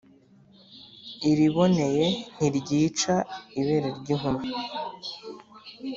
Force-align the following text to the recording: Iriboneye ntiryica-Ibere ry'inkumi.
Iriboneye 1.29 2.05
ntiryica-Ibere 2.35 3.87
ry'inkumi. 3.99 4.47